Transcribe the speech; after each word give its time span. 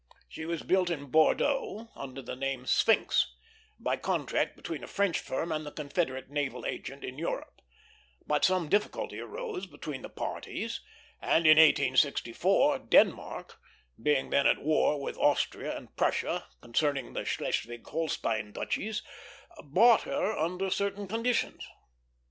She 0.27 0.45
was 0.45 0.63
built 0.63 0.89
in 0.89 1.11
Bordeaux, 1.11 1.91
under 1.95 2.23
the 2.23 2.35
name 2.35 2.65
Sphinx, 2.65 3.35
by 3.79 3.97
contract 3.97 4.55
between 4.55 4.83
a 4.83 4.87
French 4.87 5.19
firm 5.19 5.51
and 5.51 5.63
the 5.63 5.71
Confederate 5.71 6.27
naval 6.27 6.65
agent 6.65 7.03
in 7.05 7.19
Europe; 7.19 7.61
but 8.25 8.43
some 8.43 8.67
difficulty 8.67 9.19
arose 9.19 9.67
between 9.67 10.01
the 10.01 10.09
parties, 10.09 10.81
and 11.21 11.45
in 11.45 11.57
1864 11.59 12.79
Denmark, 12.79 13.59
being 14.01 14.31
then 14.31 14.47
at 14.47 14.57
war 14.63 14.99
with 14.99 15.19
Austria 15.19 15.77
and 15.77 15.95
Prussia 15.95 16.47
concerning 16.61 17.13
the 17.13 17.23
Schleswig 17.23 17.85
Holstein 17.85 18.51
duchies, 18.53 19.03
bought 19.63 20.01
her 20.01 20.35
under 20.35 20.71
certain 20.71 21.07
conditions. 21.07 21.67